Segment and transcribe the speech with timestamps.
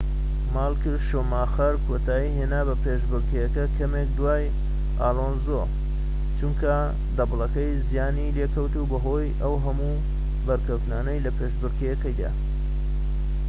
[0.55, 4.45] مایکل شوماخەر کۆتایی هێنا بە پێشبڕکێکە کەمێك دوای
[5.01, 5.63] ئالۆنزۆ
[6.37, 6.73] چونکە
[7.17, 10.03] دەبڵەکەی زیانی لێکەوت بەهۆی ئەو هەموو
[10.47, 12.31] بەرکەوتنانەوە لە پێشبڕکێکەدا